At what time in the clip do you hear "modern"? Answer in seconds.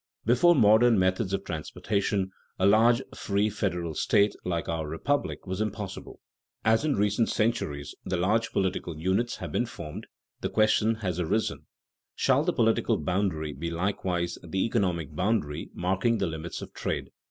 0.55-0.97